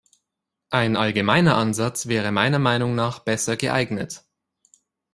Ein 0.71 0.97
allgemeiner 0.97 1.57
Ansatz 1.57 2.07
wäre 2.07 2.31
meiner 2.31 2.57
Meinung 2.57 2.95
nach 2.95 3.19
besser 3.19 3.55
geeignet. 3.55 4.23